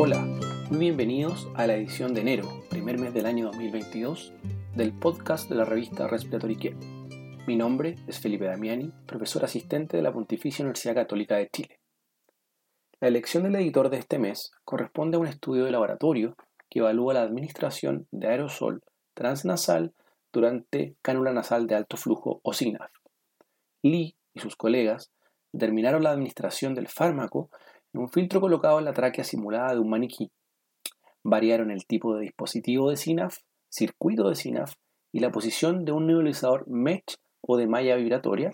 [0.00, 0.24] Hola,
[0.70, 4.32] muy bienvenidos a la edición de enero, primer mes del año 2022,
[4.76, 6.76] del podcast de la revista Respiratory.
[7.48, 11.80] Mi nombre es Felipe Damiani, profesor asistente de la Pontificia Universidad Católica de Chile.
[13.00, 16.36] La elección del editor de este mes corresponde a un estudio de laboratorio
[16.70, 18.84] que evalúa la administración de aerosol
[19.14, 19.94] transnasal
[20.32, 22.92] durante cánula nasal de alto flujo o SINAF.
[23.82, 25.10] Lee y sus colegas
[25.50, 27.50] determinaron la administración del fármaco
[27.98, 30.30] un filtro colocado en la tráquea simulada de un maniquí.
[31.24, 34.74] Variaron el tipo de dispositivo de SINAF, circuito de SINAF
[35.12, 38.52] y la posición de un nebulizador MESH o de malla vibratoria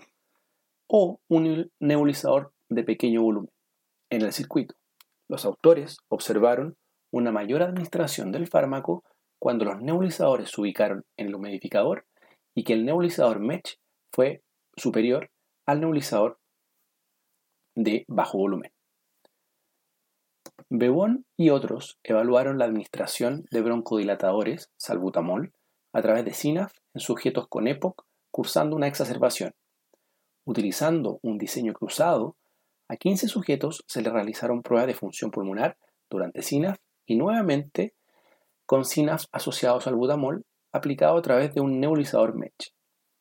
[0.87, 3.51] o un nebulizador de pequeño volumen
[4.09, 4.75] en el circuito.
[5.27, 6.75] Los autores observaron
[7.11, 9.03] una mayor administración del fármaco
[9.39, 12.05] cuando los nebulizadores se ubicaron en el humidificador
[12.55, 13.77] y que el nebulizador MESH
[14.11, 14.41] fue
[14.75, 15.29] superior
[15.65, 16.39] al nebulizador
[17.75, 18.74] de bajo volumen.
[20.69, 25.53] Bebón y otros evaluaron la administración de broncodilatadores, salbutamol,
[25.93, 29.53] a través de SINAF en sujetos con EPOC cursando una exacerbación.
[30.43, 32.35] Utilizando un diseño cruzado,
[32.87, 35.77] a 15 sujetos se les realizaron pruebas de función pulmonar
[36.09, 37.93] durante SINAF y nuevamente
[38.65, 42.73] con SINAF asociados al butamol aplicado a través de un nebulizador MESH.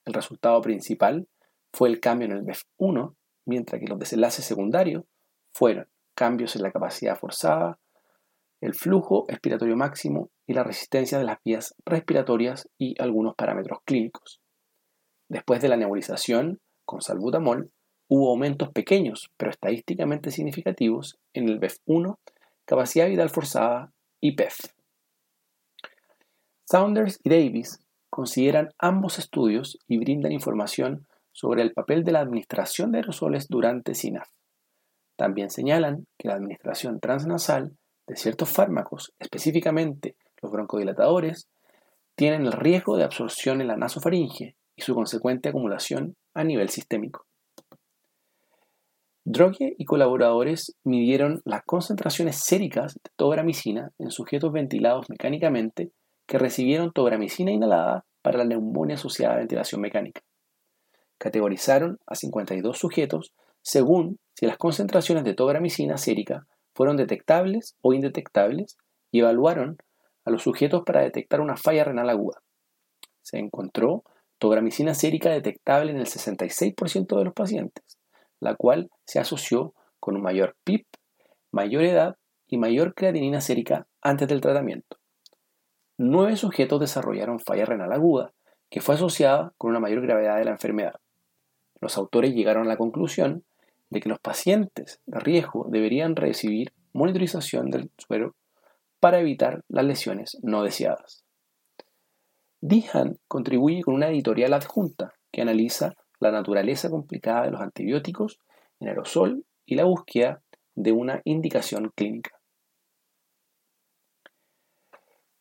[0.05, 1.29] El resultado principal
[1.73, 3.15] fue el cambio en el BEF1,
[3.47, 5.05] mientras que los desenlaces secundarios
[5.53, 7.79] fueron cambios en la capacidad forzada,
[8.61, 14.41] el flujo expiratorio máximo y la resistencia de las vías respiratorias y algunos parámetros clínicos.
[15.29, 17.71] Después de la nebulización con salbutamol,
[18.09, 22.19] hubo aumentos pequeños pero estadísticamente significativos en el BEF1,
[22.65, 24.59] capacidad vital forzada y PEF.
[26.65, 32.93] Saunders y Davis consideran ambos estudios y brindan información sobre el papel de la administración
[32.93, 34.29] de aerosoles durante SINAF.
[35.17, 37.77] También señalan que la administración transnasal
[38.07, 41.49] de ciertos fármacos, específicamente los broncodilatadores,
[42.15, 47.27] tienen el riesgo de absorción en la nasofaringe y su consecuente acumulación a nivel sistémico.
[49.27, 55.93] Droge y colaboradores midieron las concentraciones séricas de tobramicina en sujetos ventilados mecánicamente
[56.27, 60.21] que recibieron tobramicina inhalada para la neumonía asociada a ventilación mecánica.
[61.17, 68.77] Categorizaron a 52 sujetos según si las concentraciones de tobramicina sérica fueron detectables o indetectables
[69.11, 69.79] y evaluaron
[70.25, 72.43] a los sujetos para detectar una falla renal aguda.
[73.23, 74.03] Se encontró
[74.39, 77.99] tobramicina sérica detectable en el 66% de los pacientes,
[78.41, 80.87] la cual se asoció con un mayor PIP,
[81.51, 82.17] mayor edad
[82.49, 84.99] y mayor creatinina sérica antes del tratamiento.
[85.97, 88.33] Nueve sujetos desarrollaron falla renal aguda,
[88.69, 90.95] que fue asociada con una mayor gravedad de la enfermedad.
[91.81, 93.45] Los autores llegaron a la conclusión
[93.95, 98.35] de que los pacientes de riesgo deberían recibir monitorización del suero
[98.99, 101.25] para evitar las lesiones no deseadas.
[102.61, 108.41] Dihan contribuye con una editorial adjunta que analiza la naturaleza complicada de los antibióticos
[108.81, 110.43] en aerosol y la búsqueda
[110.75, 112.33] de una indicación clínica.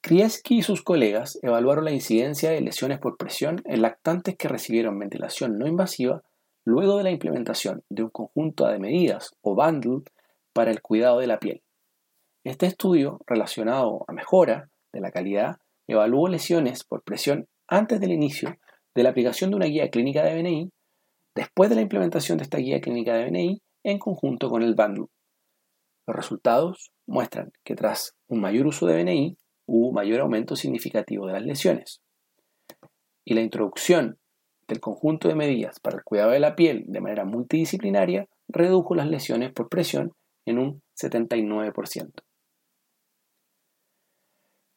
[0.02, 5.00] Krieski y sus colegas evaluaron la incidencia de lesiones por presión en lactantes que recibieron
[5.00, 6.22] ventilación no invasiva
[6.66, 10.04] luego de la implementación de un conjunto de medidas o bundle
[10.54, 11.62] para el cuidado de la piel.
[12.44, 15.58] Este estudio, relacionado a mejora de la calidad,
[15.88, 18.58] evaluó lesiones por presión antes del inicio
[18.96, 20.72] de la aplicación de una guía clínica de BNI,
[21.36, 25.08] después de la implementación de esta guía clínica de BNI en conjunto con el bundle.
[26.06, 31.34] Los resultados muestran que tras un mayor uso de BNI hubo mayor aumento significativo de
[31.34, 32.02] las lesiones.
[33.26, 34.20] Y la introducción
[34.74, 39.08] del conjunto de medidas para el cuidado de la piel de manera multidisciplinaria redujo las
[39.08, 40.14] lesiones por presión
[40.46, 42.12] en un 79%.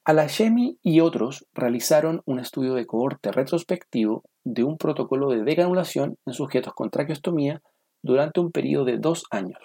[0.04, 6.34] Alashemi y otros realizaron un estudio de cohorte retrospectivo de un protocolo de decanulación en
[6.34, 7.62] sujetos con traqueostomía
[8.02, 9.58] durante un periodo de dos años.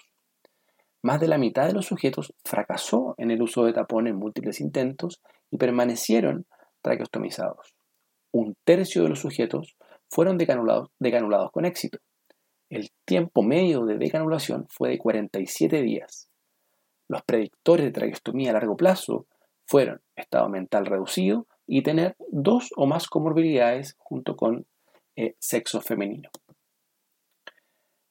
[1.03, 4.61] Más de la mitad de los sujetos fracasó en el uso de tapón en múltiples
[4.61, 6.45] intentos y permanecieron
[6.81, 7.75] traqueostomizados.
[8.31, 9.75] Un tercio de los sujetos
[10.11, 11.97] fueron decanulados, con éxito.
[12.69, 16.29] El tiempo medio de decanulación fue de 47 días.
[17.07, 19.25] Los predictores de traqueostomía a largo plazo
[19.65, 24.65] fueron estado mental reducido y tener dos o más comorbilidades junto con
[25.15, 26.29] eh, sexo femenino.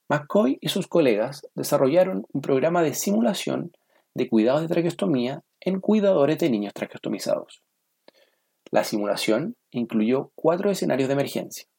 [0.09, 3.73] McCoy y sus colegas desarrollaron un programa de simulación
[4.15, 7.63] de cuidados de traqueostomía en cuidadores de niños traqueostomizados.
[8.71, 11.71] La simulación incluyó cuatro escenarios de emergencia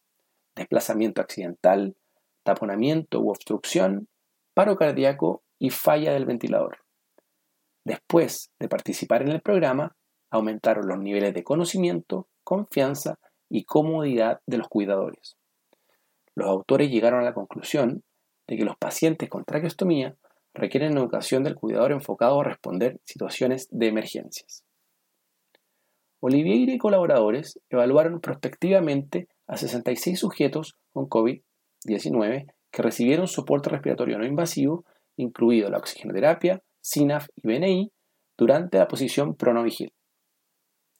[0.55, 1.95] desplazamiento accidental,
[2.43, 4.07] taponamiento u obstrucción,
[4.53, 6.79] paro cardíaco y falla del ventilador.
[7.85, 9.95] Después de participar en el programa,
[10.29, 13.19] aumentaron los niveles de conocimiento, confianza
[13.49, 15.37] y comodidad de los cuidadores.
[16.35, 18.03] Los autores llegaron a la conclusión
[18.47, 20.15] de que los pacientes con traqueostomía
[20.53, 24.63] requieren educación del cuidador enfocado a responder situaciones de emergencias.
[26.19, 34.25] Oliveira y colaboradores evaluaron prospectivamente a 66 sujetos con COVID-19 que recibieron soporte respiratorio no
[34.25, 34.85] invasivo,
[35.17, 37.91] incluido la oxigenoterapia, SINAF y BNI,
[38.37, 39.91] durante la posición pronovigil.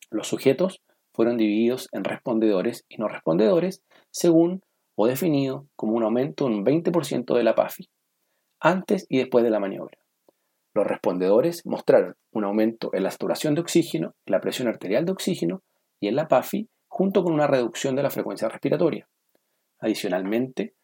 [0.10, 0.82] Los sujetos
[1.14, 4.62] fueron divididos en respondedores y no respondedores según
[4.96, 7.90] o definido como un aumento de un 20% de la PAFI,
[8.60, 9.98] antes y después de la maniobra.
[10.74, 15.14] Los respondedores mostraron un aumento en la saturación de oxígeno, en la presión arterial de
[15.14, 15.64] oxígeno
[16.02, 19.08] y en la PAFI, junto con una reducción de la frecuencia respiratoria.
[19.80, 20.76] Adicionalmente,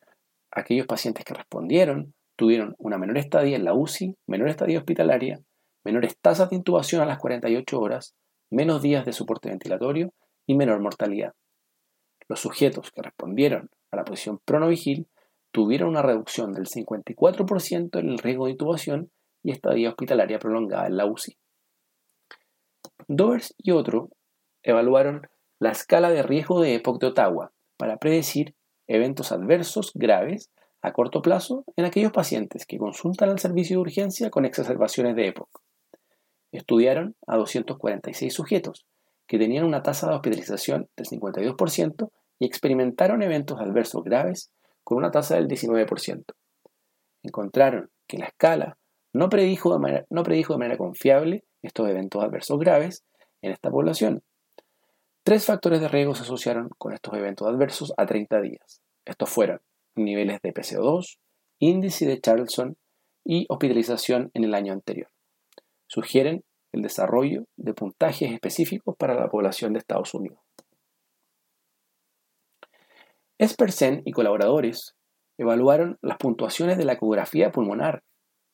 [0.49, 5.41] aquellos pacientes que respondieron tuvieron una menor estadía en la UCI, menor estadía hospitalaria,
[5.83, 8.15] menores tasas de intubación a las 48 horas,
[8.49, 10.13] menos días de soporte ventilatorio
[10.45, 11.33] y menor mortalidad.
[12.29, 15.09] Los sujetos que respondieron a la posición pronovigil
[15.51, 19.11] tuvieron una reducción del 54% en el riesgo de intubación
[19.43, 21.37] y estadía hospitalaria prolongada en la UCI.
[23.09, 24.07] Dovers y otros
[24.63, 25.27] evaluaron
[25.59, 28.55] la escala de riesgo de EPOC de Ottawa para predecir
[28.87, 30.51] eventos adversos graves
[30.81, 35.27] a corto plazo en aquellos pacientes que consultan al servicio de urgencia con exacerbaciones de
[35.27, 35.49] EPOC.
[36.51, 38.85] Estudiaron a 246 sujetos
[39.27, 44.51] que tenían una tasa de hospitalización del 52% y experimentaron eventos adversos graves
[44.83, 46.23] con una tasa del 19%.
[47.23, 48.77] Encontraron que la escala
[49.11, 53.03] no predijo, de manera, no predijo de manera confiable estos eventos adversos graves
[53.41, 54.21] en esta población.
[55.27, 58.81] Tres factores de riesgo se asociaron con estos eventos adversos a 30 días.
[59.03, 59.59] Estos fueron
[59.93, 61.17] niveles de PCO2,
[61.59, 62.77] índice de Charlson
[63.25, 65.09] y hospitalización en el año anterior.
[65.85, 70.39] Sugieren el desarrollo de puntajes específicos para la población de Estados Unidos.
[73.37, 74.95] Espersen y colaboradores
[75.37, 78.01] evaluaron las puntuaciones de la ecografía pulmonar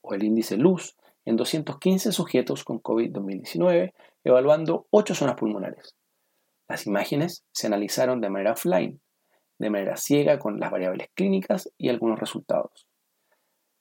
[0.02, 3.94] o el índice LUZ en 215 sujetos con COVID-2019,
[4.24, 5.94] evaluando 8 zonas pulmonares.
[6.68, 9.02] Las imágenes se analizaron de manera offline,
[9.60, 12.88] de manera ciega con las variables clínicas y algunos resultados.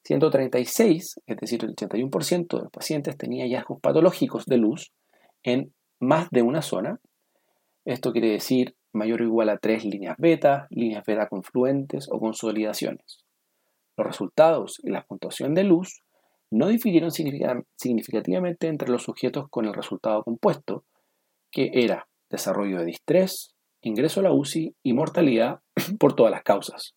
[0.05, 4.93] 136, es decir, el 81% de los pacientes tenía hallazgos patológicos de luz
[5.43, 7.01] en más de una zona.
[7.85, 13.25] Esto quiere decir mayor o igual a tres líneas beta, líneas beta confluentes o consolidaciones.
[13.97, 16.03] Los resultados y la puntuación de luz
[16.51, 20.85] no difirieron significativamente entre los sujetos con el resultado compuesto,
[21.51, 25.61] que era desarrollo de distrés, ingreso a la UCI y mortalidad
[26.01, 26.95] por todas las causas.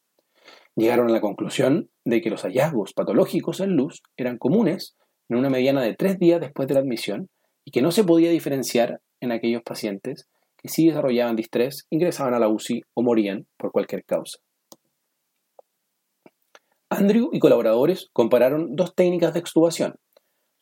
[0.76, 4.96] Llegaron a la conclusión de que los hallazgos patológicos en luz eran comunes
[5.30, 7.30] en una mediana de tres días después de la admisión
[7.64, 10.28] y que no se podía diferenciar en aquellos pacientes
[10.58, 14.40] que sí desarrollaban distrés, ingresaban a la UCI o morían por cualquier causa.
[16.90, 19.96] Andrew y colaboradores compararon dos técnicas de extubación,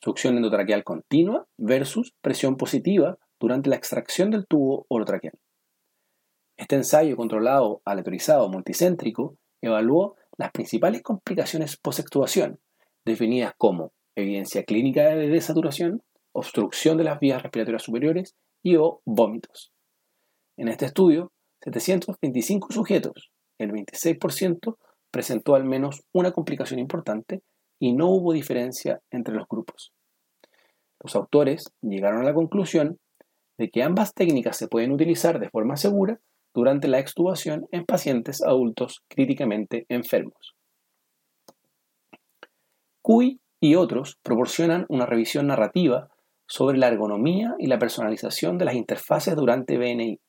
[0.02, 5.38] succión endotraqueal continua versus presión positiva durante la extracción del tubo orotraqueal.
[6.56, 12.62] Este ensayo controlado aleatorizado multicéntrico evaluó las principales complicaciones post-extubación,
[13.04, 19.74] definidas como evidencia clínica de desaturación, obstrucción de las vías respiratorias superiores y o vómitos.
[20.56, 21.34] En este estudio,
[21.66, 24.78] 725 sujetos, el 26%,
[25.12, 27.42] presentó al menos una complicación importante
[27.78, 29.92] y no hubo diferencia entre los grupos.
[31.02, 33.00] Los autores llegaron a la conclusión
[33.58, 36.20] de que ambas técnicas se pueden utilizar de forma segura
[36.54, 40.56] durante la extubación en pacientes adultos críticamente enfermos.
[43.02, 46.10] Cui y otros proporcionan una revisión narrativa
[46.48, 50.20] sobre la ergonomía y la personalización de las interfaces durante BNI.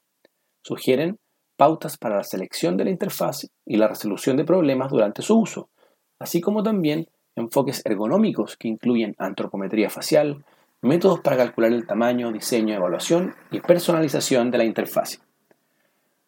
[0.63, 1.19] Sugieren
[1.57, 5.71] pautas para la selección de la interfaz y la resolución de problemas durante su uso,
[6.19, 10.45] así como también enfoques ergonómicos que incluyen antropometría facial,
[10.85, 15.21] métodos para calcular el tamaño, diseño, evaluación y personalización de la interfaz.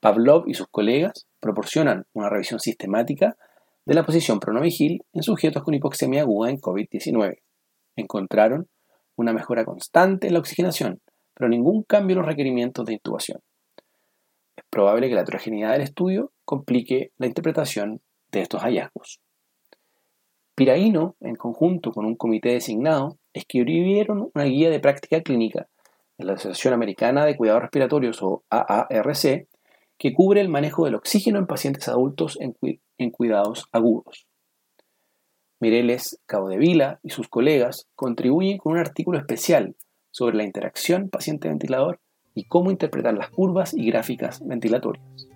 [0.00, 3.36] Pavlov y sus colegas proporcionan una revisión sistemática
[3.84, 7.38] de la posición pronovigil en sujetos con hipoxemia aguda en COVID-19.
[7.96, 8.68] Encontraron
[9.14, 11.00] una mejora constante en la oxigenación,
[11.34, 13.40] pero ningún cambio en los requerimientos de intubación.
[14.56, 18.00] Es probable que la heterogeneidad del estudio complique la interpretación
[18.32, 19.20] de estos hallazgos.
[20.54, 25.68] Piraíno, en conjunto con un comité designado, escribieron una guía de práctica clínica
[26.16, 29.46] de la Asociación Americana de Cuidados Respiratorios o AARC
[29.98, 34.26] que cubre el manejo del oxígeno en pacientes adultos en, cuidados agudos.
[35.60, 39.74] Mireles Caudevila y sus colegas contribuyen con un artículo especial
[40.10, 42.00] sobre la interacción paciente-ventilador
[42.34, 45.28] y cómo interpretar las curvas y gráficas ventilatorias.